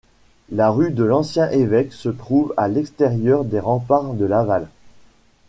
La 0.49 0.71
rue 0.71 0.89
de 0.91 1.03
l'Ancien-Évêché 1.03 1.91
se 1.91 2.09
trouve 2.09 2.55
à 2.57 2.67
l'extérieur 2.67 3.45
des 3.45 3.59
remparts 3.59 4.15
de 4.15 4.25
Laval. 4.25 4.67